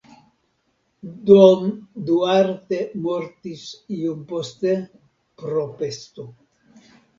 Dom 1.29 1.67
Duarte 2.07 2.79
mortis 3.05 3.67
iom 3.99 4.25
poste 4.33 4.75
pro 5.45 5.69
pesto. 5.85 6.29